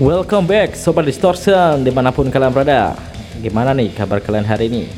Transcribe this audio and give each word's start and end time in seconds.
Welcome 0.00 0.48
back 0.48 0.80
Sobat 0.80 1.04
Distortion 1.04 1.84
di 1.84 1.92
mana 1.92 2.08
pun 2.08 2.32
kalian 2.32 2.56
berada. 2.56 2.96
Gimana 3.36 3.76
nih 3.76 3.92
kabar 3.92 4.16
kalian 4.16 4.48
hari 4.48 4.72
ini? 4.72 4.88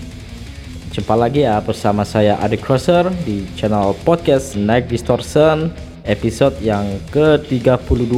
Jumpa 0.95 1.19
lagi 1.19 1.43
ya 1.43 1.59
bersama 1.59 2.07
saya 2.07 2.39
Adik 2.39 2.63
Crosser 2.63 3.11
di 3.27 3.43
channel 3.59 3.99
podcast 4.07 4.55
Night 4.55 4.87
Distortion 4.87 5.75
episode 6.07 6.55
yang 6.63 6.87
ke-32 7.11 8.15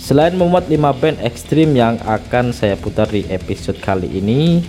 Selain 0.00 0.32
memuat 0.32 0.72
5 0.72 0.80
band 1.04 1.20
ekstrim 1.20 1.76
yang 1.76 2.00
akan 2.00 2.48
saya 2.56 2.72
putar 2.80 3.04
di 3.12 3.28
episode 3.28 3.76
kali 3.76 4.08
ini 4.08 4.64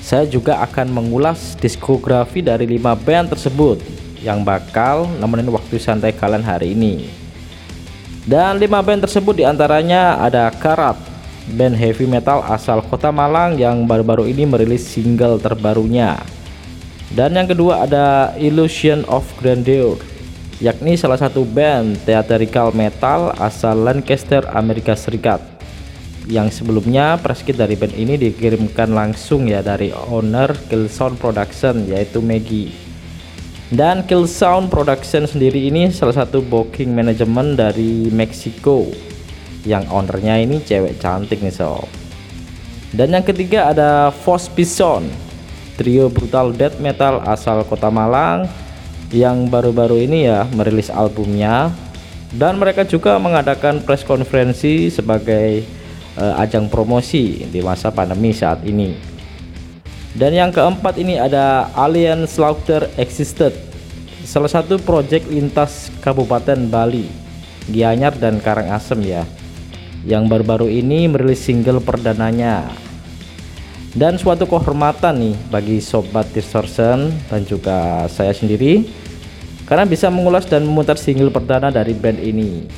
Saya 0.00 0.24
juga 0.24 0.64
akan 0.64 0.96
mengulas 0.96 1.60
diskografi 1.60 2.40
dari 2.40 2.64
5 2.80 3.04
band 3.04 3.36
tersebut 3.36 3.84
Yang 4.24 4.48
bakal 4.48 5.12
nemenin 5.20 5.52
waktu 5.52 5.76
santai 5.76 6.16
kalian 6.16 6.40
hari 6.40 6.72
ini 6.72 7.21
dan 8.22 8.62
lima 8.62 8.78
band 8.78 9.02
tersebut 9.02 9.34
di 9.34 9.44
antaranya 9.46 10.14
ada 10.22 10.46
Karat, 10.54 10.94
band 11.58 11.74
heavy 11.74 12.06
metal 12.06 12.38
asal 12.46 12.78
kota 12.86 13.10
Malang 13.10 13.58
yang 13.58 13.82
baru-baru 13.82 14.30
ini 14.30 14.46
merilis 14.46 14.86
single 14.86 15.42
terbarunya. 15.42 16.22
Dan 17.10 17.34
yang 17.34 17.50
kedua 17.50 17.82
ada 17.82 18.30
Illusion 18.38 19.02
of 19.10 19.26
Grandeur, 19.42 19.98
yakni 20.62 20.94
salah 20.94 21.18
satu 21.18 21.42
band 21.42 21.98
theatrical 22.06 22.70
metal 22.70 23.34
asal 23.42 23.74
Lancaster, 23.74 24.46
Amerika 24.54 24.94
Serikat. 24.94 25.42
Yang 26.30 26.62
sebelumnya 26.62 27.18
preskit 27.18 27.58
dari 27.58 27.74
band 27.74 27.98
ini 27.98 28.14
dikirimkan 28.14 28.94
langsung 28.94 29.50
ya 29.50 29.66
dari 29.66 29.90
owner 29.90 30.54
Killsound 30.70 31.18
Production 31.18 31.90
yaitu 31.90 32.22
Maggie. 32.22 32.91
Dan 33.72 34.04
Kill 34.04 34.28
Sound 34.28 34.68
Production 34.68 35.24
sendiri 35.24 35.72
ini 35.72 35.88
salah 35.88 36.12
satu 36.12 36.44
booking 36.44 36.92
manajemen 36.92 37.56
dari 37.56 38.12
Meksiko 38.12 38.84
yang 39.64 39.88
ownernya 39.88 40.44
ini 40.44 40.60
cewek 40.60 41.00
cantik 41.00 41.40
nih 41.40 41.48
sob. 41.48 41.88
Dan 42.92 43.16
yang 43.16 43.24
ketiga 43.24 43.72
ada 43.72 44.12
Force 44.12 44.52
Bison, 44.52 45.08
trio 45.80 46.12
brutal 46.12 46.52
death 46.52 46.76
metal 46.84 47.24
asal 47.24 47.64
kota 47.64 47.88
Malang 47.88 48.44
yang 49.08 49.48
baru-baru 49.48 50.04
ini 50.04 50.28
ya 50.28 50.44
merilis 50.52 50.92
albumnya 50.92 51.72
dan 52.36 52.60
mereka 52.60 52.84
juga 52.84 53.16
mengadakan 53.16 53.80
press 53.80 54.04
konferensi 54.04 54.92
sebagai 54.92 55.64
uh, 56.20 56.36
ajang 56.44 56.68
promosi 56.68 57.48
di 57.48 57.64
masa 57.64 57.88
pandemi 57.88 58.36
saat 58.36 58.60
ini. 58.68 59.11
Dan 60.12 60.36
yang 60.36 60.52
keempat 60.52 61.00
ini 61.00 61.16
ada 61.16 61.72
Alien 61.72 62.28
Slaughter 62.28 62.84
Existed. 63.00 63.56
Salah 64.28 64.52
satu 64.52 64.76
proyek 64.76 65.24
lintas 65.24 65.88
Kabupaten 66.04 66.68
Bali 66.68 67.08
Gianyar 67.72 68.12
dan 68.20 68.36
Karangasem 68.36 69.00
ya. 69.08 69.24
Yang 70.04 70.24
baru-baru 70.28 70.68
ini 70.68 71.08
merilis 71.08 71.40
single 71.40 71.80
perdananya. 71.80 72.68
Dan 73.96 74.20
suatu 74.20 74.44
kehormatan 74.44 75.16
nih 75.16 75.36
bagi 75.48 75.80
Sobat 75.80 76.28
Distortion 76.32 77.12
dan 77.28 77.44
juga 77.44 78.08
saya 78.08 78.32
sendiri 78.32 78.88
Karena 79.68 79.84
bisa 79.88 80.12
mengulas 80.12 80.44
dan 80.44 80.68
memutar 80.68 81.00
single 81.00 81.32
perdana 81.32 81.72
dari 81.72 81.96
band 81.96 82.20
ini. 82.20 82.68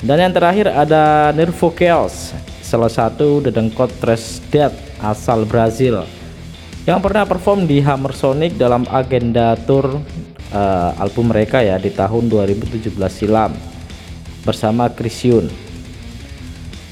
Dan 0.00 0.16
yang 0.16 0.32
terakhir 0.32 0.72
ada 0.72 1.28
Nervo 1.36 1.68
Chaos, 1.76 2.32
salah 2.64 2.88
satu 2.88 3.44
dedengkot 3.44 3.92
thrash 4.00 4.40
death 4.48 4.72
asal 5.04 5.44
Brazil 5.44 6.08
yang 6.88 7.04
pernah 7.04 7.28
perform 7.28 7.68
di 7.68 7.84
Hammer 7.84 8.16
Sonic 8.16 8.56
dalam 8.56 8.88
agenda 8.88 9.52
tour 9.68 10.00
uh, 10.54 10.90
album 10.96 11.28
mereka 11.28 11.60
ya 11.60 11.76
di 11.76 11.92
tahun 11.92 12.32
2017 12.32 12.88
silam 13.12 13.52
bersama 14.44 14.88
Krisyun. 14.88 15.48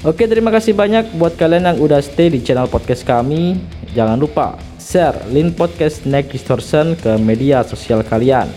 Oke, 0.05 0.29
terima 0.31 0.47
kasih 0.47 0.71
banyak 0.77 1.11
buat 1.19 1.35
kalian 1.35 1.75
yang 1.75 1.77
udah 1.81 1.99
stay 1.99 2.31
di 2.31 2.39
channel 2.39 2.71
podcast 2.71 3.03
kami. 3.03 3.59
Jangan 3.91 4.15
lupa 4.15 4.55
share 4.79 5.27
link 5.33 5.59
podcast 5.59 6.07
Next 6.07 6.31
Distortion 6.31 6.95
ke 6.95 7.19
media 7.19 7.65
sosial 7.67 8.05
kalian. 8.05 8.47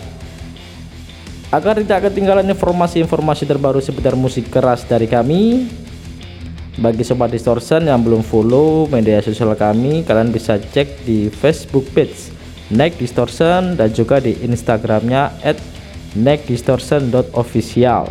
Agar 1.51 1.77
tidak 1.83 2.09
ketinggalan 2.09 2.47
informasi-informasi 2.47 3.45
terbaru 3.45 3.77
seputar 3.83 4.17
musik 4.17 4.49
keras 4.49 4.87
dari 4.87 5.05
kami, 5.05 5.67
bagi 6.73 7.05
sobat 7.05 7.29
distortion 7.29 7.85
yang 7.85 8.01
belum 8.01 8.25
follow 8.25 8.89
media 8.89 9.21
sosial 9.21 9.53
kami, 9.53 10.01
kalian 10.01 10.33
bisa 10.33 10.57
cek 10.57 11.05
di 11.05 11.29
Facebook 11.29 11.85
page 11.93 12.33
Neck 12.73 12.97
Distortion 12.97 13.77
dan 13.77 13.93
juga 13.93 14.17
di 14.17 14.33
Instagramnya 14.41 15.37
neckdistortion.official. 16.17 18.09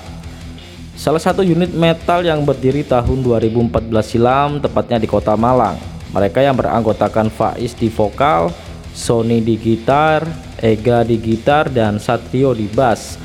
Salah 0.94 1.18
satu 1.18 1.42
unit 1.42 1.74
metal 1.74 2.22
yang 2.22 2.46
berdiri 2.46 2.86
tahun 2.86 3.26
2014 3.26 4.06
silam, 4.06 4.62
tepatnya 4.62 5.02
di 5.02 5.10
Kota 5.10 5.34
Malang. 5.34 5.82
Mereka 6.14 6.38
yang 6.38 6.54
beranggotakan 6.54 7.34
Faiz 7.34 7.74
di 7.74 7.90
vokal, 7.90 8.54
Sony 8.94 9.42
di 9.42 9.58
gitar, 9.58 10.22
Ega 10.62 11.02
di 11.02 11.18
gitar, 11.18 11.74
dan 11.74 11.98
Satrio 11.98 12.54
di 12.54 12.70
bass. 12.70 13.18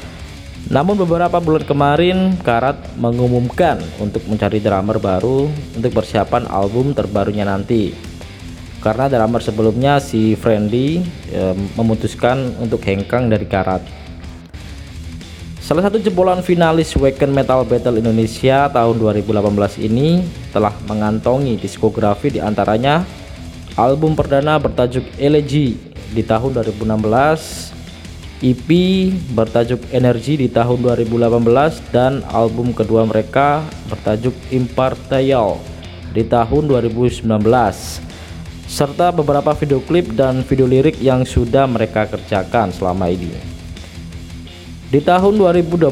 Namun 0.66 0.98
beberapa 0.98 1.38
bulan 1.38 1.62
kemarin 1.62 2.34
Karat 2.42 2.98
mengumumkan 2.98 3.78
untuk 4.02 4.26
mencari 4.26 4.58
drummer 4.58 4.98
baru 4.98 5.46
untuk 5.78 5.94
persiapan 5.94 6.50
album 6.50 6.90
terbarunya 6.90 7.46
nanti. 7.46 7.94
Karena 8.82 9.06
drummer 9.06 9.38
sebelumnya 9.38 10.02
si 10.02 10.34
Friendly 10.34 11.06
e, 11.30 11.42
memutuskan 11.78 12.58
untuk 12.58 12.82
hengkang 12.82 13.30
dari 13.30 13.46
Karat. 13.46 13.82
Salah 15.62 15.86
satu 15.86 15.98
jebolan 16.02 16.42
finalis 16.42 16.94
Weekend 16.98 17.34
Metal 17.34 17.62
Battle 17.66 17.98
Indonesia 17.98 18.70
tahun 18.70 19.02
2018 19.02 19.86
ini 19.86 20.22
telah 20.54 20.74
mengantongi 20.86 21.58
diskografi 21.58 22.30
di 22.30 22.38
antaranya 22.42 23.06
album 23.74 24.14
perdana 24.14 24.58
bertajuk 24.62 25.02
Elegy 25.18 25.74
di 26.14 26.22
tahun 26.22 26.58
2016 26.62 27.75
EP 28.44 28.68
bertajuk 29.32 29.80
Energi 29.96 30.36
di 30.36 30.48
tahun 30.52 30.84
2018 30.84 31.40
dan 31.88 32.20
album 32.28 32.76
kedua 32.76 33.08
mereka 33.08 33.64
bertajuk 33.88 34.36
Impartial 34.52 35.56
di 36.12 36.20
tahun 36.20 36.68
2019 36.68 37.24
serta 38.68 39.08
beberapa 39.08 39.56
video 39.56 39.80
klip 39.80 40.12
dan 40.12 40.44
video 40.44 40.68
lirik 40.68 41.00
yang 41.00 41.24
sudah 41.24 41.64
mereka 41.64 42.04
kerjakan 42.04 42.68
selama 42.76 43.08
ini. 43.08 43.32
Di 44.92 45.00
tahun 45.00 45.40
2021 45.40 45.90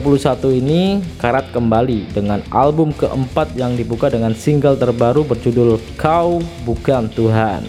ini, 0.61 1.01
Karat 1.17 1.49
kembali 1.49 2.13
dengan 2.13 2.45
album 2.53 2.93
keempat 2.93 3.57
yang 3.57 3.73
dibuka 3.73 4.13
dengan 4.13 4.37
single 4.37 4.77
terbaru 4.77 5.25
berjudul 5.25 5.81
Kau 5.97 6.45
Bukan 6.69 7.09
Tuhan. 7.09 7.65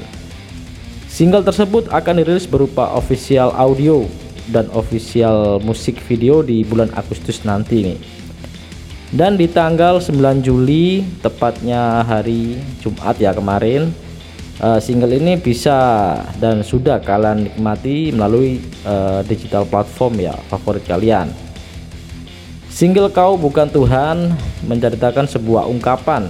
Single 1.07 1.47
tersebut 1.47 1.87
akan 1.95 2.19
dirilis 2.19 2.43
berupa 2.43 2.91
official 2.91 3.55
audio 3.55 4.24
dan 4.49 4.69
official 4.73 5.57
musik 5.61 5.97
video 6.05 6.45
di 6.45 6.61
bulan 6.61 6.91
Agustus 6.93 7.41
nanti 7.47 7.93
nih. 7.93 7.99
Dan 9.15 9.39
di 9.39 9.47
tanggal 9.47 10.03
9 10.03 10.43
Juli 10.43 11.05
tepatnya 11.23 12.03
hari 12.03 12.59
Jumat 12.83 13.15
ya 13.15 13.31
kemarin 13.31 13.93
uh, 14.59 14.81
single 14.81 15.15
ini 15.15 15.39
bisa 15.39 15.77
dan 16.41 16.65
sudah 16.65 16.99
kalian 16.99 17.47
nikmati 17.47 18.11
melalui 18.11 18.59
uh, 18.83 19.23
digital 19.23 19.63
platform 19.63 20.19
ya 20.19 20.35
favorit 20.51 20.83
kalian. 20.83 21.31
Single 22.67 23.07
kau 23.15 23.39
bukan 23.39 23.71
Tuhan 23.71 24.35
menceritakan 24.67 25.31
sebuah 25.31 25.63
ungkapan 25.71 26.27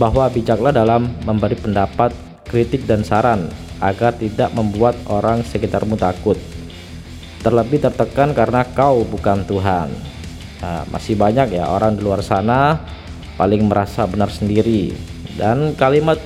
bahwa 0.00 0.24
bijaklah 0.32 0.72
dalam 0.72 1.12
memberi 1.28 1.60
pendapat 1.60 2.16
kritik 2.48 2.88
dan 2.88 3.04
saran 3.04 3.52
agar 3.84 4.16
tidak 4.16 4.48
membuat 4.56 4.96
orang 5.12 5.44
sekitarmu 5.44 6.00
takut 6.00 6.40
terlebih 7.40 7.82
tertekan 7.82 8.34
karena 8.34 8.66
kau 8.66 9.02
bukan 9.06 9.46
Tuhan 9.46 9.88
nah, 10.62 10.82
masih 10.90 11.14
banyak 11.14 11.54
ya 11.54 11.70
orang 11.70 11.98
di 11.98 12.02
luar 12.02 12.22
sana 12.22 12.82
paling 13.38 13.66
merasa 13.66 14.06
benar 14.06 14.30
sendiri 14.30 14.94
dan 15.38 15.74
kalimat 15.78 16.18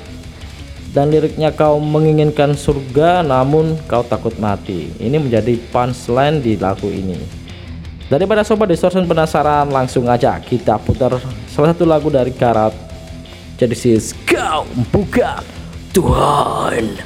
dan 0.93 1.09
liriknya 1.09 1.53
kau 1.53 1.81
menginginkan 1.81 2.56
surga 2.56 3.25
namun 3.25 3.76
kau 3.88 4.05
takut 4.05 4.37
mati 4.41 4.93
ini 5.00 5.17
menjadi 5.20 5.56
punchline 5.73 6.41
di 6.41 6.56
lagu 6.56 6.88
ini 6.88 7.43
daripada 8.12 8.44
sobat 8.44 8.69
distortion 8.69 9.08
penasaran 9.08 9.73
langsung 9.73 10.05
aja 10.05 10.37
kita 10.37 10.76
putar 10.76 11.17
salah 11.53 11.76
satu 11.76 11.85
lagu 11.85 12.08
dari 12.08 12.32
Karat. 12.32 12.73
Jadi 13.61 13.76
sis 13.76 14.17
kau 14.25 14.65
buka 14.88 15.44
Tuhan. 15.93 16.97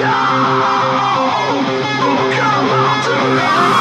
Come, 0.00 0.06
come 2.30 2.70
on 2.70 3.02
to. 3.02 3.77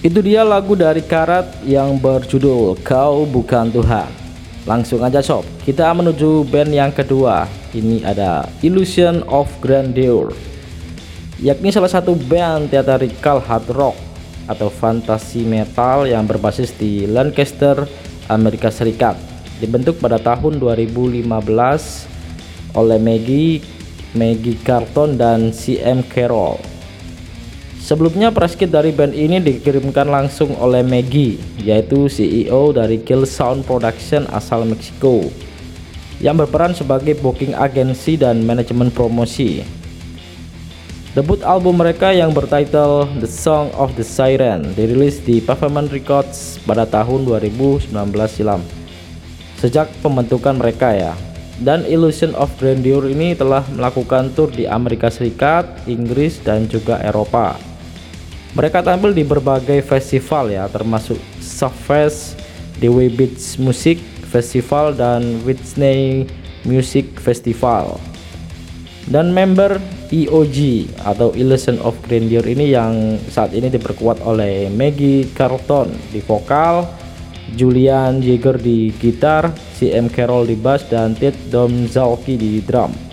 Itu 0.00 0.24
dia 0.24 0.40
lagu 0.40 0.72
dari 0.72 1.04
Karat 1.04 1.60
yang 1.60 2.00
berjudul 2.00 2.80
Kau 2.80 3.28
Bukan 3.28 3.68
Tuhan. 3.68 4.08
Langsung 4.64 5.04
aja 5.04 5.20
sob, 5.20 5.44
kita 5.60 5.92
menuju 5.92 6.48
band 6.48 6.72
yang 6.72 6.88
kedua. 6.88 7.44
Ini 7.76 8.08
ada 8.08 8.48
Illusion 8.64 9.20
of 9.28 9.52
Grandeur. 9.60 10.32
Yakni 11.36 11.68
salah 11.68 11.92
satu 11.92 12.16
band 12.16 12.72
theatrical 12.72 13.44
hard 13.44 13.68
rock 13.76 13.96
atau 14.48 14.72
fantasi 14.72 15.44
metal 15.44 16.08
yang 16.08 16.24
berbasis 16.24 16.72
di 16.80 17.04
Lancaster, 17.04 17.84
Amerika 18.32 18.72
Serikat. 18.72 19.20
Dibentuk 19.60 20.00
pada 20.00 20.16
tahun 20.16 20.56
2015 20.64 21.28
oleh 22.72 22.96
Maggie, 22.96 23.60
Maggie 24.16 24.56
Carton 24.64 25.20
dan 25.20 25.52
CM 25.52 26.00
Carroll. 26.08 26.79
Sebelumnya 27.80 28.28
press 28.28 28.52
kit 28.52 28.68
dari 28.68 28.92
band 28.92 29.16
ini 29.16 29.40
dikirimkan 29.40 30.04
langsung 30.04 30.52
oleh 30.60 30.84
Maggie, 30.84 31.40
yaitu 31.64 32.12
CEO 32.12 32.76
dari 32.76 33.00
Kill 33.00 33.24
Sound 33.24 33.64
Production 33.64 34.28
asal 34.36 34.68
Meksiko, 34.68 35.32
yang 36.20 36.36
berperan 36.36 36.76
sebagai 36.76 37.16
booking 37.24 37.56
agensi 37.56 38.20
dan 38.20 38.44
manajemen 38.44 38.92
promosi. 38.92 39.64
Debut 41.16 41.40
album 41.42 41.80
mereka 41.80 42.14
yang 42.14 42.30
bertitle 42.30 43.08
The 43.18 43.26
Song 43.26 43.72
of 43.74 43.96
the 43.98 44.06
Siren 44.06 44.76
dirilis 44.78 45.18
di 45.24 45.42
Pavement 45.42 45.90
Records 45.90 46.60
pada 46.62 46.86
tahun 46.86 47.26
2019 47.26 47.90
silam. 48.28 48.62
Sejak 49.58 49.90
pembentukan 50.04 50.54
mereka 50.54 50.94
ya, 50.94 51.16
dan 51.64 51.82
Illusion 51.88 52.36
of 52.36 52.52
Grandeur 52.60 53.08
ini 53.08 53.34
telah 53.34 53.64
melakukan 53.72 54.30
tour 54.36 54.52
di 54.52 54.68
Amerika 54.68 55.10
Serikat, 55.10 55.66
Inggris, 55.90 56.38
dan 56.44 56.68
juga 56.70 57.00
Eropa. 57.02 57.69
Mereka 58.50 58.82
tampil 58.82 59.14
di 59.14 59.22
berbagai 59.22 59.78
festival 59.86 60.50
ya, 60.50 60.66
termasuk 60.66 61.14
Subfest, 61.38 62.34
Dewi 62.82 63.06
Beats 63.06 63.62
Music 63.62 64.02
Festival 64.26 64.90
dan 64.90 65.38
Whitney 65.46 66.26
Music 66.66 67.14
Festival. 67.22 68.02
Dan 69.06 69.30
member 69.30 69.78
EOG 70.10 70.90
atau 71.06 71.30
Illusion 71.38 71.78
of 71.82 71.94
Grandeur 72.02 72.42
ini 72.46 72.74
yang 72.74 73.22
saat 73.30 73.54
ini 73.54 73.70
diperkuat 73.70 74.22
oleh 74.26 74.66
Maggie 74.70 75.30
Carlton 75.30 75.94
di 76.10 76.18
vokal, 76.18 76.86
Julian 77.54 78.18
Jagger 78.18 78.58
di 78.58 78.90
gitar, 78.98 79.50
CM 79.78 80.10
Carroll 80.10 80.50
di 80.50 80.58
bass 80.58 80.86
dan 80.90 81.14
Ted 81.14 81.34
Domzalski 81.50 82.34
di 82.34 82.62
drum. 82.62 83.09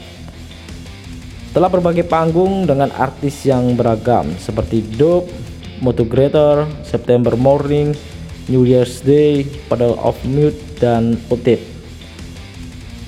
Telah 1.56 1.70
berbagai 1.72 2.06
panggung 2.06 2.68
dengan 2.68 2.92
artis 2.96 3.48
yang 3.48 3.74
beragam 3.80 4.28
seperti 4.38 4.84
Dope, 4.96 5.32
Motogrator, 5.80 6.68
September 6.84 7.38
Morning, 7.38 7.96
New 8.48 8.64
Year's 8.68 9.04
Day, 9.04 9.48
Puddle 9.68 9.96
of 10.00 10.16
Mute, 10.28 10.58
dan 10.80 11.20
Otit. 11.28 11.60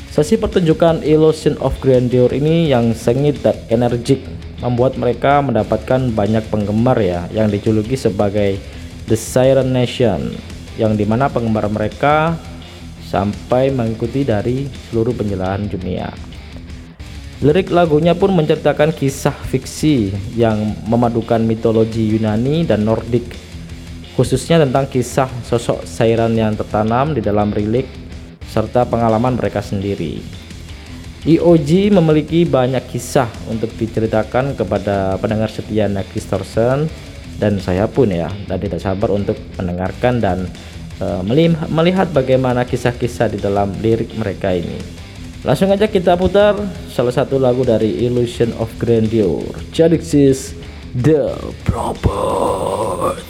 Sesi 0.10 0.36
pertunjukan 0.36 1.06
Illusion 1.06 1.56
of 1.64 1.78
Grandeur 1.80 2.34
ini 2.34 2.68
yang 2.68 2.92
sengit 2.92 3.40
dan 3.46 3.56
energik 3.72 4.26
membuat 4.60 5.00
mereka 5.00 5.40
mendapatkan 5.40 6.12
banyak 6.12 6.44
penggemar 6.52 7.00
ya 7.00 7.24
yang 7.32 7.48
dijuluki 7.48 7.96
sebagai 7.96 8.60
The 9.08 9.16
Siren 9.16 9.72
Nation 9.72 10.36
yang 10.76 11.00
di 11.00 11.08
mana 11.08 11.32
penggemar 11.32 11.72
mereka 11.72 12.36
sampai 13.08 13.72
mengikuti 13.72 14.28
dari 14.28 14.68
seluruh 14.90 15.16
penjelasan 15.16 15.72
dunia. 15.72 16.29
Lirik 17.40 17.72
lagunya 17.72 18.12
pun 18.12 18.36
menceritakan 18.36 18.92
kisah 18.92 19.32
fiksi 19.32 20.12
yang 20.36 20.76
memadukan 20.84 21.40
mitologi 21.40 22.12
Yunani 22.12 22.68
dan 22.68 22.84
Nordik 22.84 23.32
khususnya 24.20 24.60
tentang 24.60 24.92
kisah 24.92 25.32
sosok 25.48 25.88
Sairan 25.88 26.36
yang 26.36 26.52
tertanam 26.60 27.16
di 27.16 27.24
dalam 27.24 27.56
rilik 27.56 27.88
serta 28.44 28.84
pengalaman 28.84 29.40
mereka 29.40 29.64
sendiri. 29.64 30.20
EOG 31.24 31.96
memiliki 31.96 32.44
banyak 32.44 32.84
kisah 32.92 33.32
untuk 33.48 33.72
diceritakan 33.80 34.60
kepada 34.60 35.16
pendengar 35.24 35.48
setia 35.48 35.88
Nick 35.88 36.12
Distortion 36.12 36.92
dan 37.40 37.64
saya 37.64 37.88
pun 37.88 38.12
ya 38.12 38.28
dan 38.52 38.60
tidak 38.60 38.84
sabar 38.84 39.16
untuk 39.16 39.40
mendengarkan 39.56 40.20
dan 40.20 40.44
uh, 41.00 41.24
melihat 41.72 42.12
bagaimana 42.12 42.68
kisah-kisah 42.68 43.32
di 43.32 43.40
dalam 43.40 43.72
lirik 43.80 44.12
mereka 44.20 44.52
ini. 44.52 44.99
Langsung 45.40 45.72
aja 45.72 45.88
kita 45.88 46.20
putar 46.20 46.60
salah 46.92 47.16
satu 47.16 47.40
lagu 47.40 47.64
dari 47.64 48.04
Illusion 48.04 48.52
of 48.60 48.68
Grandeur, 48.76 49.40
Jadixis 49.72 50.52
The 50.92 51.32
Prophet. 51.64 53.29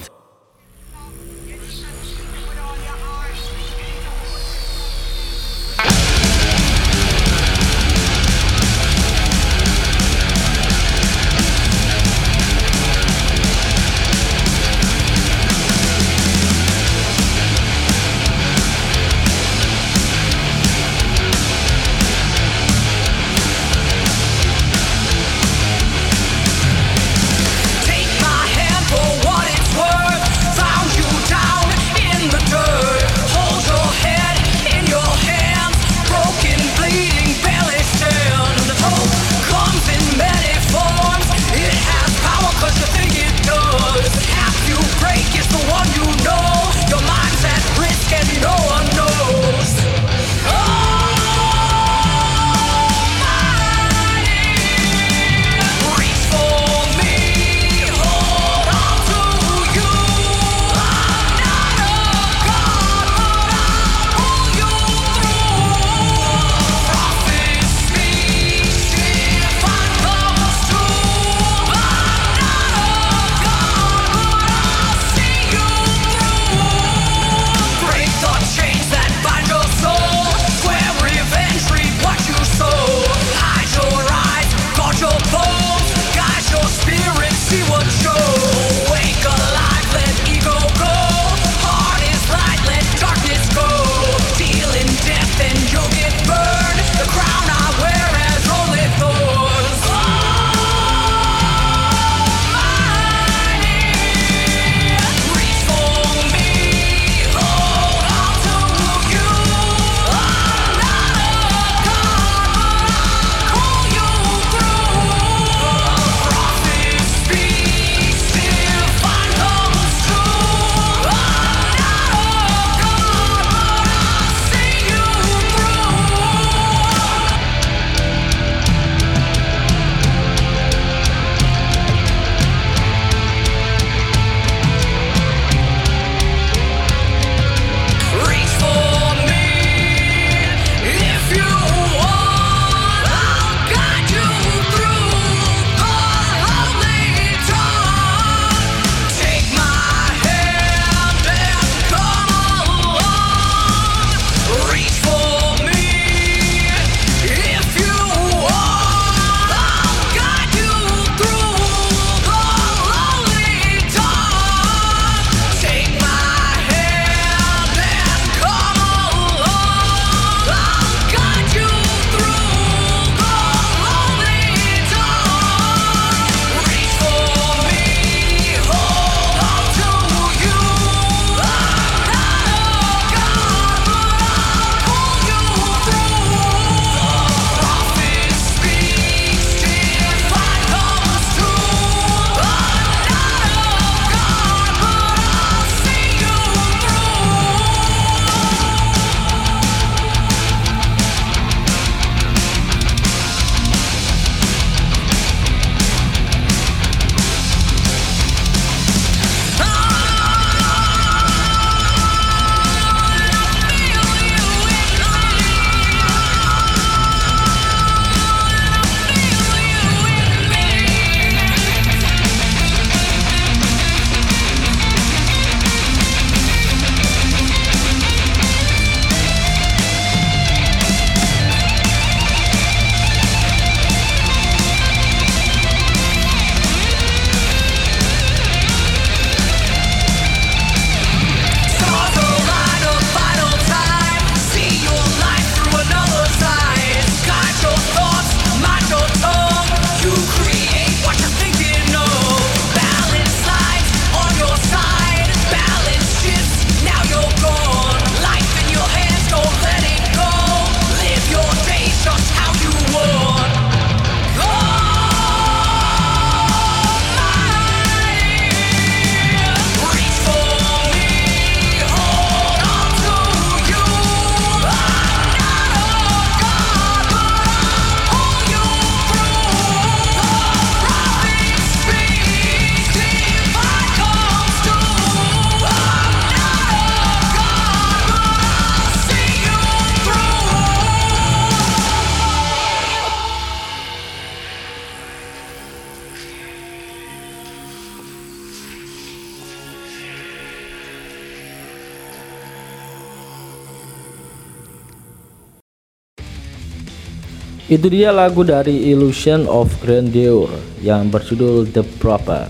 Itu 307.70 307.86
dia 307.86 308.10
lagu 308.10 308.42
dari 308.42 308.90
Illusion 308.90 309.46
of 309.46 309.70
Grandeur 309.86 310.50
yang 310.82 311.06
berjudul 311.14 311.70
The 311.70 311.86
Prophet. 312.02 312.50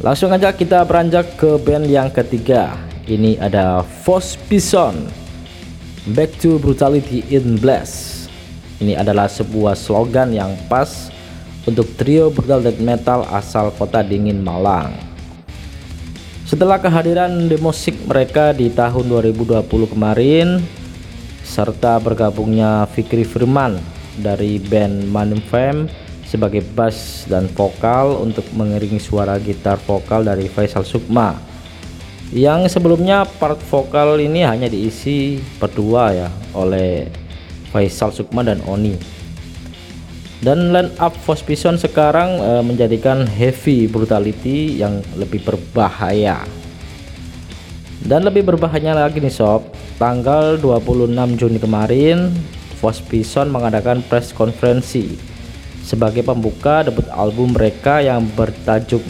Langsung 0.00 0.32
aja 0.32 0.56
kita 0.56 0.88
beranjak 0.88 1.36
ke 1.36 1.60
band 1.60 1.84
yang 1.84 2.08
ketiga. 2.08 2.80
Ini 3.04 3.36
ada 3.36 3.84
Force 3.84 4.40
Bison. 4.48 5.04
Back 6.16 6.32
to 6.40 6.56
Brutality 6.56 7.28
in 7.28 7.60
Blast. 7.60 8.32
Ini 8.80 8.96
adalah 8.96 9.28
sebuah 9.28 9.76
slogan 9.76 10.32
yang 10.32 10.56
pas 10.64 11.12
untuk 11.68 11.84
trio 12.00 12.32
brutal 12.32 12.64
death 12.64 12.80
metal 12.80 13.20
asal 13.28 13.68
kota 13.76 14.00
dingin 14.00 14.40
Malang. 14.40 14.96
Setelah 16.48 16.80
kehadiran 16.80 17.52
The 17.52 17.60
musik 17.60 18.00
mereka 18.08 18.56
di 18.56 18.72
tahun 18.72 19.12
2020 19.12 19.92
kemarin, 19.92 20.64
serta 21.44 22.00
bergabungnya 22.00 22.88
Fikri 22.96 23.28
Firman 23.28 23.95
dari 24.20 24.58
band 24.60 25.08
Manim 25.08 25.40
Fam 25.40 25.90
sebagai 26.26 26.66
bass 26.74 27.24
dan 27.30 27.46
vokal 27.46 28.18
untuk 28.18 28.44
mengiringi 28.52 28.98
suara 28.98 29.38
gitar 29.38 29.78
vokal 29.78 30.26
dari 30.26 30.50
Faisal 30.50 30.82
Sukma. 30.82 31.38
Yang 32.34 32.74
sebelumnya 32.74 33.22
part 33.22 33.62
vokal 33.70 34.18
ini 34.18 34.42
hanya 34.42 34.66
diisi 34.66 35.38
berdua 35.62 36.10
ya 36.10 36.28
oleh 36.58 37.06
Faisal 37.70 38.10
Sukma 38.10 38.42
dan 38.42 38.58
Oni. 38.66 38.98
Dan 40.42 40.74
line 40.74 40.92
up 41.00 41.16
sekarang 41.24 42.42
e, 42.42 42.50
menjadikan 42.60 43.24
heavy 43.24 43.88
brutality 43.88 44.82
yang 44.82 45.00
lebih 45.16 45.40
berbahaya. 45.46 46.44
Dan 48.04 48.26
lebih 48.26 48.44
berbahayanya 48.44 49.08
lagi 49.08 49.22
nih 49.22 49.32
sob. 49.32 49.64
Tanggal 49.96 50.60
26 50.60 51.40
Juni 51.40 51.56
kemarin 51.56 52.36
Fospison 52.78 53.48
mengadakan 53.48 54.04
press 54.06 54.30
konferensi 54.36 55.16
sebagai 55.80 56.26
pembuka 56.26 56.84
debut 56.84 57.06
album 57.14 57.54
mereka 57.56 58.02
yang 58.02 58.26
bertajuk 58.34 59.00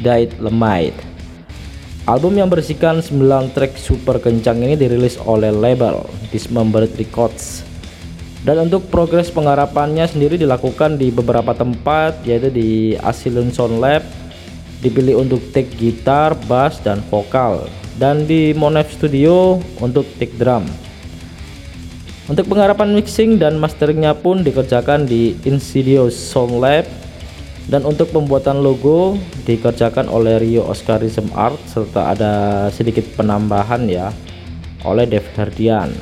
Died 0.00 0.36
Lemite 0.38 1.10
Album 2.08 2.34
yang 2.34 2.48
berisikan 2.48 2.98
9 2.98 3.54
track 3.54 3.78
super 3.78 4.18
kencang 4.18 4.64
ini 4.64 4.74
dirilis 4.74 5.20
oleh 5.20 5.54
label 5.54 6.02
Dismembered 6.34 6.90
Records. 6.98 7.62
Dan 8.42 8.66
untuk 8.66 8.88
progres 8.88 9.28
penggarapannya 9.28 10.08
sendiri 10.08 10.34
dilakukan 10.34 10.98
di 10.98 11.12
beberapa 11.12 11.54
tempat 11.54 12.24
yaitu 12.26 12.50
di 12.50 12.96
Asylum 13.04 13.52
Sound 13.54 13.78
Lab 13.78 14.02
dipilih 14.80 15.22
untuk 15.22 15.38
take 15.52 15.70
gitar, 15.76 16.32
bass, 16.48 16.80
dan 16.80 16.98
vokal 17.12 17.68
dan 18.00 18.24
di 18.24 18.56
Monev 18.56 18.88
Studio 18.88 19.60
untuk 19.78 20.08
take 20.16 20.34
drum. 20.34 20.64
Untuk 22.30 22.46
penggarapan 22.46 22.94
mixing 22.94 23.42
dan 23.42 23.58
masteringnya 23.58 24.14
pun 24.14 24.46
dikerjakan 24.46 25.02
di 25.10 25.34
Insidious 25.42 26.14
Sound 26.14 26.62
Lab. 26.62 26.86
Dan 27.66 27.86
untuk 27.86 28.10
pembuatan 28.10 28.62
logo 28.66 29.14
dikerjakan 29.46 30.10
oleh 30.10 30.42
Rio 30.42 30.66
Oscarism 30.66 31.30
Art 31.38 31.58
serta 31.70 32.14
ada 32.14 32.32
sedikit 32.70 33.06
penambahan 33.14 33.86
ya 33.86 34.10
oleh 34.82 35.06
Dev 35.06 35.22
Herdian 35.38 35.94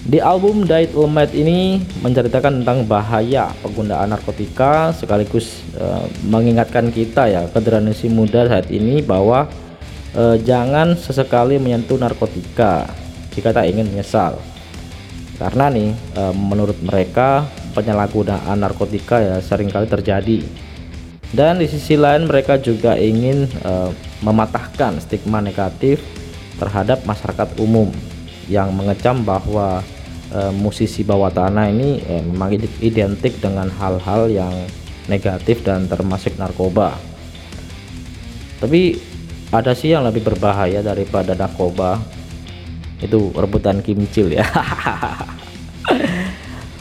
di 0.00 0.16
album 0.16 0.64
Died 0.64 0.96
Lemate 0.96 1.36
ini 1.36 1.76
menceritakan 2.00 2.64
tentang 2.64 2.88
bahaya 2.88 3.52
penggunaan 3.60 4.08
narkotika 4.08 4.96
sekaligus 4.96 5.60
uh, 5.76 6.08
mengingatkan 6.24 6.88
kita 6.88 7.28
ya 7.28 7.44
generasi 7.52 8.08
muda 8.08 8.48
saat 8.48 8.72
ini 8.72 9.04
bahwa 9.04 9.44
uh, 10.16 10.40
jangan 10.40 10.96
sesekali 10.96 11.60
menyentuh 11.60 12.00
narkotika 12.00 12.88
jika 13.36 13.52
tak 13.52 13.68
ingin 13.68 13.92
menyesal 13.92 14.40
karena 15.40 15.72
nih 15.72 15.96
uh, 16.20 16.36
menurut 16.36 16.76
mereka 16.84 17.48
penyalahgunaan 17.72 18.60
narkotika 18.60 19.16
ya 19.24 19.36
sering 19.40 19.72
kali 19.72 19.88
terjadi. 19.88 20.44
Dan 21.32 21.62
di 21.62 21.66
sisi 21.70 21.96
lain 21.96 22.28
mereka 22.28 22.60
juga 22.60 23.00
ingin 23.00 23.48
uh, 23.64 23.88
mematahkan 24.20 25.00
stigma 25.00 25.40
negatif 25.40 26.04
terhadap 26.60 27.08
masyarakat 27.08 27.56
umum 27.56 27.88
yang 28.52 28.68
mengecam 28.76 29.24
bahwa 29.24 29.80
uh, 30.36 30.52
musisi 30.52 31.00
bawah 31.00 31.32
tanah 31.32 31.72
ini 31.72 32.04
uh, 32.04 32.20
memang 32.20 32.60
identik 32.84 33.40
dengan 33.40 33.72
hal-hal 33.72 34.28
yang 34.28 34.52
negatif 35.08 35.64
dan 35.64 35.88
termasuk 35.88 36.36
narkoba. 36.36 37.00
Tapi 38.60 39.00
ada 39.48 39.72
sih 39.72 39.96
yang 39.96 40.04
lebih 40.04 40.20
berbahaya 40.20 40.84
daripada 40.84 41.32
narkoba 41.32 42.19
itu 43.00 43.32
rebutan 43.32 43.80
kimcil 43.80 44.32
ya 44.32 44.46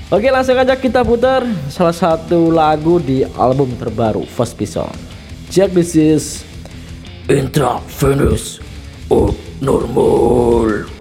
Oke 0.10 0.34
langsung 0.34 0.58
aja 0.58 0.74
kita 0.74 1.06
putar 1.06 1.46
salah 1.70 1.94
satu 1.94 2.50
lagu 2.50 2.98
di 2.98 3.22
album 3.38 3.70
terbaru 3.78 4.26
First 4.26 4.58
Bison. 4.58 4.90
Check 5.54 5.70
this 5.70 5.94
is 5.94 6.42
Intravenous 7.30 8.58
Abnormal. 9.14 10.99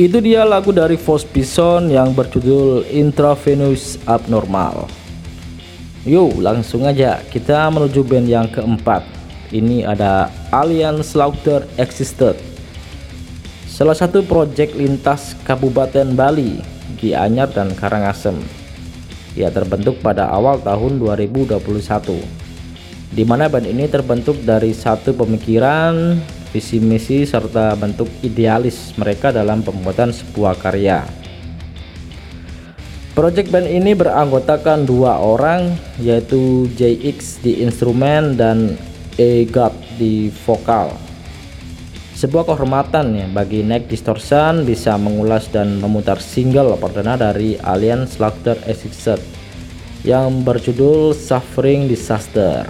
Itu 0.00 0.16
dia 0.24 0.48
lagu 0.48 0.72
dari 0.72 0.96
Force 0.96 1.28
Bison 1.28 1.92
yang 1.92 2.16
berjudul 2.16 2.88
Intravenous 2.88 4.00
Abnormal. 4.08 4.88
Yuk 6.08 6.40
langsung 6.40 6.88
aja 6.88 7.20
kita 7.28 7.68
menuju 7.68 8.00
band 8.08 8.24
yang 8.24 8.48
keempat. 8.48 9.04
Ini 9.52 9.84
ada 9.84 10.32
Alien 10.48 11.04
Slaughter 11.04 11.68
Existed. 11.76 12.32
Salah 13.68 13.92
satu 13.92 14.24
proyek 14.24 14.72
lintas 14.72 15.36
Kabupaten 15.44 16.16
Bali, 16.16 16.64
Gianyar 16.96 17.52
dan 17.52 17.76
Karangasem. 17.76 18.40
Ia 19.36 19.52
terbentuk 19.52 20.00
pada 20.00 20.32
awal 20.32 20.64
tahun 20.64 20.96
2021. 20.96 21.60
Di 23.12 23.28
mana 23.28 23.52
band 23.52 23.68
ini 23.68 23.84
terbentuk 23.84 24.40
dari 24.48 24.72
satu 24.72 25.12
pemikiran 25.12 26.16
visi 26.50 26.82
misi 26.82 27.22
serta 27.22 27.74
bentuk 27.78 28.10
idealis 28.22 28.94
mereka 28.98 29.30
dalam 29.30 29.62
pembuatan 29.62 30.10
sebuah 30.10 30.58
karya. 30.58 31.06
Project 33.14 33.50
band 33.50 33.66
ini 33.66 33.92
beranggotakan 33.94 34.86
dua 34.86 35.18
orang 35.18 35.74
yaitu 35.98 36.70
JX 36.78 37.42
di 37.42 37.58
instrumen 37.62 38.38
dan 38.38 38.78
EGAT 39.18 39.74
di 39.98 40.30
vokal. 40.46 40.94
Sebuah 42.14 42.46
kehormatan 42.52 43.16
ya 43.16 43.26
bagi 43.32 43.64
Neck 43.64 43.88
Distortion 43.88 44.68
bisa 44.68 44.94
mengulas 45.00 45.48
dan 45.48 45.80
memutar 45.80 46.20
single 46.20 46.76
perdana 46.76 47.16
dari 47.16 47.56
Alien 47.64 48.04
Slaughter 48.04 48.60
Exit 48.68 49.18
yang 50.04 50.44
berjudul 50.44 51.16
Suffering 51.16 51.88
Disaster. 51.88 52.68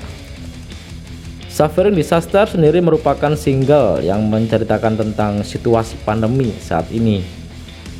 Suffering 1.50 1.98
Disaster 1.98 2.46
sendiri 2.46 2.78
merupakan 2.78 3.34
single 3.34 4.06
yang 4.06 4.22
menceritakan 4.30 4.94
tentang 4.94 5.42
situasi 5.42 5.98
pandemi 6.06 6.54
saat 6.62 6.86
ini 6.94 7.26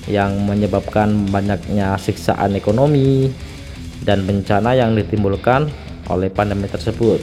yang 0.07 0.47
menyebabkan 0.47 1.27
banyaknya 1.35 1.99
siksaan 1.99 2.55
ekonomi 2.55 3.27
dan 4.07 4.23
bencana 4.23 4.79
yang 4.79 4.95
ditimbulkan 4.95 5.67
oleh 6.07 6.31
pandemi 6.31 6.71
tersebut. 6.71 7.19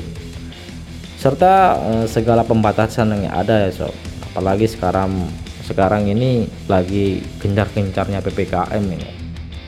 Serta 1.15 1.79
eh, 1.79 2.05
segala 2.11 2.43
pembatasan 2.43 3.15
yang 3.15 3.31
ada 3.31 3.63
ya 3.63 3.71
sob. 3.71 3.95
Apalagi 4.27 4.67
sekarang 4.67 5.31
sekarang 5.63 6.11
ini 6.11 6.51
lagi 6.67 7.23
gencar-gencarnya 7.39 8.19
PPKM 8.19 8.83
ini. 8.83 9.09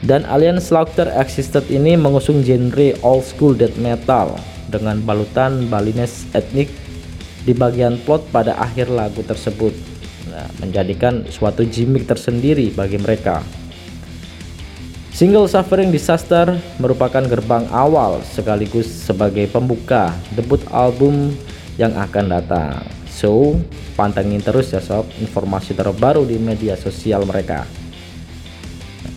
Dan 0.03 0.27
Alien 0.27 0.59
Slaughter 0.59 1.07
Existed 1.23 1.71
ini 1.71 1.95
mengusung 1.95 2.43
genre 2.43 2.99
old 2.99 3.23
school 3.23 3.55
death 3.55 3.79
metal 3.79 4.35
dengan 4.69 5.01
balutan 5.01 5.67
balines 5.67 6.29
etnik 6.37 6.69
di 7.43 7.51
bagian 7.57 7.97
plot 8.05 8.29
pada 8.29 8.55
akhir 8.61 8.93
lagu 8.93 9.25
tersebut 9.25 9.73
nah, 10.29 10.47
menjadikan 10.61 11.25
suatu 11.27 11.65
gimmick 11.65 12.05
tersendiri 12.05 12.69
bagi 12.71 13.01
mereka 13.01 13.41
Single 15.19 15.51
Suffering 15.51 15.91
Disaster 15.91 16.47
merupakan 16.79 17.19
gerbang 17.19 17.67
awal 17.75 18.23
sekaligus 18.23 18.87
sebagai 18.87 19.51
pembuka 19.51 20.15
debut 20.31 20.63
album 20.71 21.35
yang 21.75 21.91
akan 21.91 22.39
datang. 22.39 22.87
So, 23.11 23.59
pantengin 23.99 24.39
terus 24.39 24.71
ya 24.71 24.79
sob 24.79 25.11
informasi 25.19 25.75
terbaru 25.75 26.23
di 26.23 26.39
media 26.39 26.79
sosial 26.79 27.27
mereka. 27.27 27.67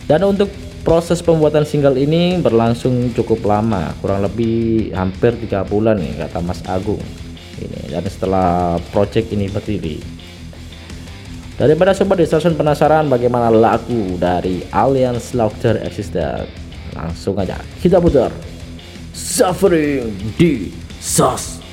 Dan 0.03 0.27
untuk 0.27 0.51
proses 0.83 1.23
pembuatan 1.23 1.63
single 1.63 1.95
ini 1.95 2.37
berlangsung 2.43 3.15
cukup 3.15 3.47
lama 3.47 3.95
kurang 4.03 4.21
lebih 4.21 4.91
hampir 4.91 5.31
tiga 5.39 5.63
bulan 5.63 5.97
nih 5.97 6.27
kata 6.27 6.43
Mas 6.43 6.59
Agung. 6.67 6.99
Ini 7.57 7.95
dan 7.95 8.03
setelah 8.05 8.75
project 8.91 9.31
ini 9.31 9.47
berdiri. 9.47 10.03
Daripada 11.55 11.95
sobat 11.95 12.19
distortion 12.19 12.59
penasaran 12.59 13.07
bagaimana 13.07 13.47
lagu 13.47 14.19
dari 14.19 14.65
Alien 14.75 15.15
Slaughter 15.21 15.79
Existed 15.87 16.43
langsung 16.93 17.39
aja 17.39 17.55
kita 17.79 18.03
putar. 18.03 18.29
Suffering 19.13 20.11
Disaster 20.35 21.63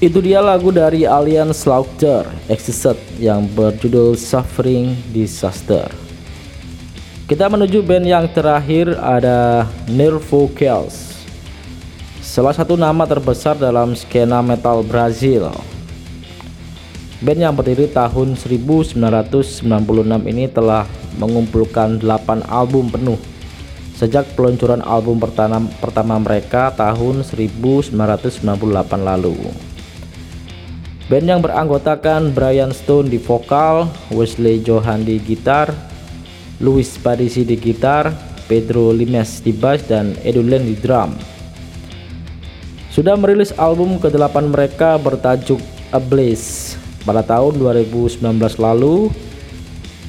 Itu 0.00 0.24
dia 0.24 0.40
lagu 0.40 0.72
dari 0.72 1.04
Alien 1.04 1.52
Slaughter 1.52 2.24
Exit 2.48 2.96
yang 3.20 3.44
berjudul 3.52 4.16
Suffering 4.16 4.96
Disaster. 5.12 5.92
Kita 7.28 7.52
menuju 7.52 7.84
band 7.84 8.08
yang 8.08 8.24
terakhir 8.32 8.96
ada 8.96 9.68
Nervo 9.92 10.48
Chaos. 10.56 11.20
Salah 12.24 12.56
satu 12.56 12.80
nama 12.80 13.04
terbesar 13.04 13.60
dalam 13.60 13.92
skena 13.92 14.40
metal 14.40 14.80
Brazil. 14.80 15.52
Band 17.20 17.44
yang 17.44 17.52
berdiri 17.52 17.84
tahun 17.84 18.40
1996 18.40 19.04
ini 20.24 20.48
telah 20.48 20.88
mengumpulkan 21.20 22.00
8 22.00 22.48
album 22.48 22.88
penuh 22.88 23.20
sejak 24.00 24.32
peluncuran 24.32 24.80
album 24.80 25.20
pertama, 25.20 25.60
pertama 25.76 26.16
mereka 26.16 26.72
tahun 26.72 27.20
1998 27.20 27.92
lalu. 28.96 29.36
Band 31.10 31.26
yang 31.26 31.42
beranggotakan 31.42 32.30
Brian 32.30 32.70
Stone 32.70 33.10
di 33.10 33.18
vokal, 33.18 33.90
Wesley 34.14 34.62
Johan 34.62 35.02
di 35.02 35.18
gitar, 35.18 35.66
Luis 36.62 36.94
Padisi 37.02 37.42
di 37.42 37.58
gitar, 37.58 38.14
Pedro 38.46 38.94
Limes 38.94 39.42
di 39.42 39.50
bass 39.50 39.82
dan 39.90 40.14
Edulen 40.22 40.70
di 40.70 40.78
drum. 40.78 41.18
Sudah 42.94 43.18
merilis 43.18 43.50
album 43.58 43.98
ke-8 43.98 44.54
mereka 44.54 45.02
bertajuk 45.02 45.58
Ablaze 45.90 46.78
pada 47.02 47.26
tahun 47.26 47.58
2019 47.58 48.22
lalu. 48.62 49.10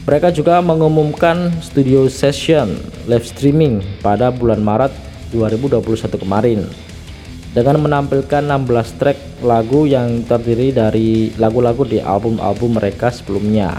Mereka 0.05 0.29
juga 0.29 0.61
mengumumkan 0.61 1.49
studio 1.65 2.05
session 2.13 2.77
live 3.09 3.25
streaming 3.25 3.81
pada 4.05 4.29
bulan 4.29 4.61
Maret 4.61 4.93
2021 5.33 5.81
kemarin 6.21 6.69
dengan 7.51 7.83
menampilkan 7.83 8.47
16 8.47 8.99
track 8.99 9.19
lagu 9.43 9.83
yang 9.83 10.23
terdiri 10.23 10.71
dari 10.71 11.35
lagu-lagu 11.35 11.83
di 11.83 11.99
album-album 11.99 12.79
mereka 12.79 13.11
sebelumnya. 13.11 13.75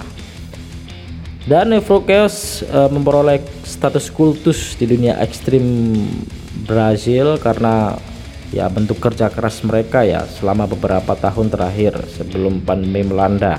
Dan 1.43 1.75
Nefro 1.75 2.07
Chaos 2.07 2.63
e, 2.63 2.79
memperoleh 2.87 3.43
status 3.67 4.15
kultus 4.15 4.79
di 4.79 4.87
dunia 4.87 5.19
ekstrim 5.19 5.91
Brazil 6.69 7.35
karena 7.43 7.99
ya 8.55 8.71
bentuk 8.71 9.03
kerja 9.03 9.27
keras 9.33 9.65
mereka 9.67 10.07
ya 10.07 10.23
selama 10.29 10.71
beberapa 10.71 11.19
tahun 11.19 11.51
terakhir 11.51 11.99
sebelum 12.15 12.63
pandemi 12.63 13.03
melanda. 13.03 13.59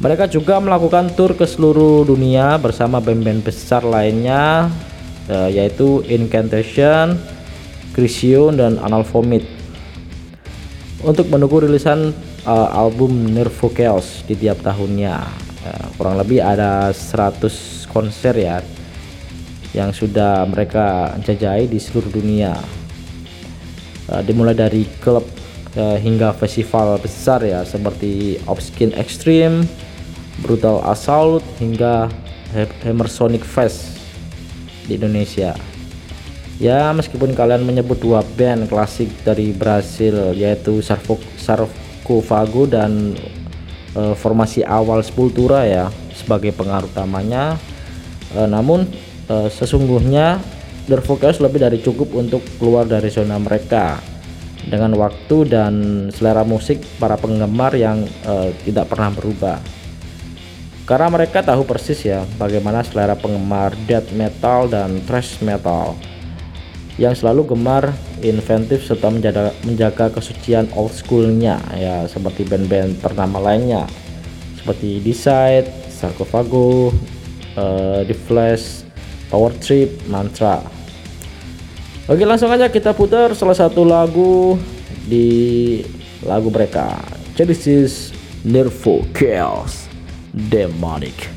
Mereka 0.00 0.32
juga 0.32 0.56
melakukan 0.60 1.12
tour 1.12 1.36
ke 1.36 1.44
seluruh 1.44 2.08
dunia 2.08 2.56
bersama 2.56 3.04
band-band 3.04 3.44
besar 3.44 3.84
lainnya 3.84 4.72
e, 5.28 5.60
yaitu 5.60 6.00
Incantation, 6.08 7.20
Crisium 7.96 8.60
dan 8.60 8.76
Anal 8.76 9.08
Vomit. 9.08 9.48
Untuk 11.00 11.32
menunggu 11.32 11.64
rilisan 11.64 12.12
uh, 12.44 12.68
album 12.76 13.32
Nervo 13.32 13.72
Chaos 13.72 14.20
di 14.28 14.36
tiap 14.36 14.60
tahunnya. 14.60 15.16
Uh, 15.64 15.86
kurang 15.96 16.20
lebih 16.20 16.44
ada 16.44 16.92
100 16.92 17.40
konser 17.88 18.36
ya 18.36 18.60
yang 19.72 19.96
sudah 19.96 20.44
mereka 20.44 21.16
jajahi 21.24 21.72
di 21.72 21.80
seluruh 21.80 22.12
dunia. 22.12 22.52
Uh, 24.12 24.20
dimulai 24.20 24.52
dari 24.52 24.84
klub 25.00 25.24
uh, 25.80 25.96
hingga 25.96 26.36
festival 26.36 27.00
besar 27.00 27.40
ya 27.48 27.64
seperti 27.64 28.36
Obskin 28.44 28.92
Extreme 28.92 29.64
Brutal 30.44 30.84
Assault 30.84 31.40
hingga 31.56 32.12
Hammer 32.84 33.08
Sonic 33.08 33.42
Fest 33.42 33.96
di 34.84 35.00
Indonesia 35.00 35.75
Ya 36.56 36.88
meskipun 36.96 37.36
kalian 37.36 37.68
menyebut 37.68 38.00
dua 38.00 38.24
band 38.24 38.72
klasik 38.72 39.12
dari 39.20 39.52
Brasil 39.52 40.32
yaitu 40.32 40.80
Sarkofago 40.80 42.64
dan 42.64 43.12
e, 43.92 44.02
formasi 44.16 44.64
awal 44.64 45.04
Sepultura 45.04 45.68
ya 45.68 45.92
sebagai 46.16 46.56
pengaruh 46.56 46.88
utamanya. 46.88 47.60
E, 48.32 48.40
namun 48.48 48.88
e, 49.28 49.52
sesungguhnya 49.52 50.40
The 50.88 51.04
Focus 51.04 51.44
lebih 51.44 51.60
dari 51.60 51.76
cukup 51.84 52.16
untuk 52.16 52.40
keluar 52.56 52.88
dari 52.88 53.12
zona 53.12 53.36
mereka. 53.36 54.00
Dengan 54.64 54.96
waktu 54.96 55.36
dan 55.46 55.74
selera 56.08 56.40
musik 56.40 56.80
para 56.96 57.20
penggemar 57.20 57.76
yang 57.76 58.00
e, 58.24 58.56
tidak 58.64 58.88
pernah 58.88 59.12
berubah. 59.12 59.60
Karena 60.88 61.12
mereka 61.12 61.44
tahu 61.44 61.68
persis 61.68 62.00
ya 62.00 62.24
bagaimana 62.40 62.80
selera 62.80 63.12
penggemar 63.12 63.76
death 63.84 64.08
metal 64.16 64.72
dan 64.72 65.04
thrash 65.04 65.36
metal 65.44 66.15
yang 66.96 67.12
selalu 67.12 67.52
gemar 67.52 67.92
inventif 68.24 68.88
serta 68.88 69.12
menjaga, 69.12 69.52
menjaga 69.68 70.16
kesucian 70.16 70.64
old 70.72 70.96
schoolnya 70.96 71.60
ya 71.76 72.08
seperti 72.08 72.48
band-band 72.48 73.04
ternama 73.04 73.52
lainnya 73.52 73.84
seperti 74.66 74.98
Decide, 74.98 75.70
Sarcophago, 75.86 76.90
uh, 77.54 78.02
The 78.02 78.16
Flash, 78.26 78.82
Power 79.30 79.54
Trip, 79.62 79.94
Mantra. 80.10 80.58
Oke 82.10 82.26
langsung 82.26 82.50
aja 82.50 82.66
kita 82.66 82.90
putar 82.90 83.30
salah 83.38 83.54
satu 83.54 83.86
lagu 83.86 84.58
di 85.06 85.86
lagu 86.26 86.50
mereka. 86.50 86.98
Genesis 87.38 88.10
Nervo 88.42 89.06
Chaos 89.14 89.86
Demonic 90.34 91.30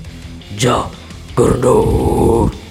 Juggernaut. 0.57 2.68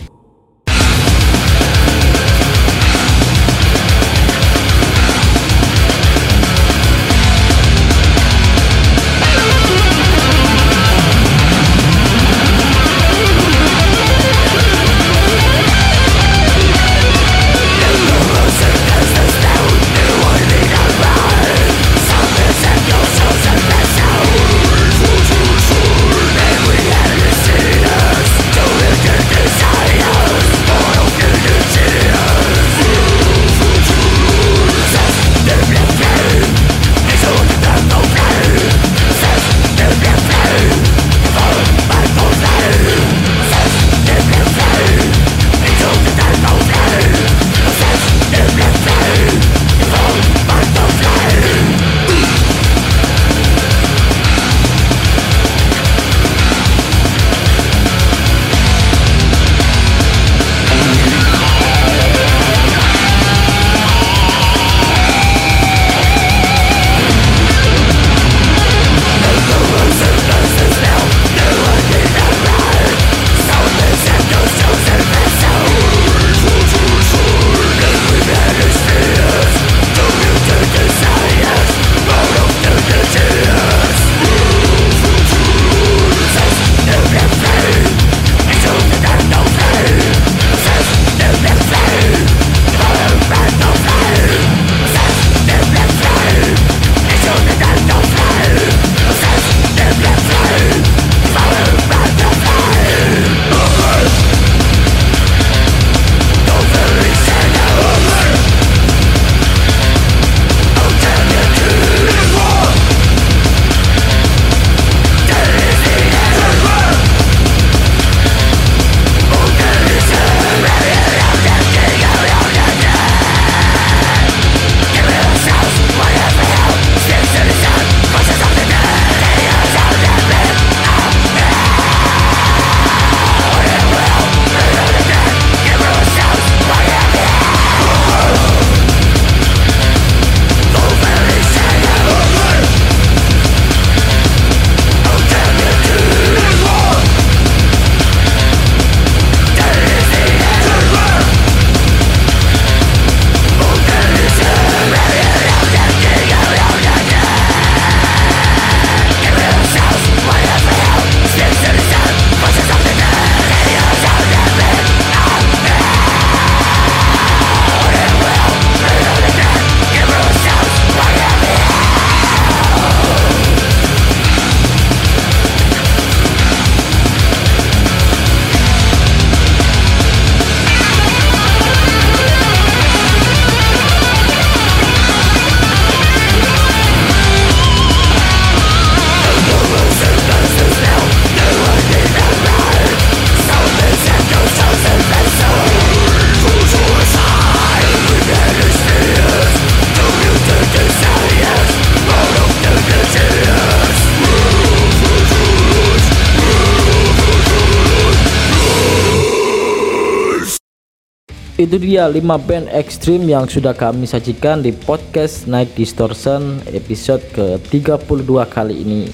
Itu 211.58 211.74
dia 211.74 212.06
5 212.06 212.22
band 212.22 212.70
ekstrim 212.70 213.26
yang 213.26 213.50
sudah 213.50 213.74
kami 213.74 214.06
sajikan 214.06 214.62
di 214.62 214.70
podcast 214.70 215.50
Night 215.50 215.74
Distortion 215.74 216.62
episode 216.70 217.18
ke-32 217.34 218.30
kali 218.46 218.86
ini. 218.86 219.10